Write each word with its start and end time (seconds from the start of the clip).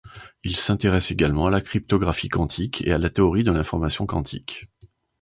Il 0.43 0.55
s'intéresse 0.57 1.11
également 1.11 1.45
à 1.45 1.51
la 1.51 1.61
cryptographie 1.61 2.27
quantique, 2.27 2.81
et 2.87 2.91
à 2.91 2.97
la 2.97 3.11
théorie 3.11 3.43
de 3.43 3.51
l'information 3.51 4.07
quantique. 4.07 4.65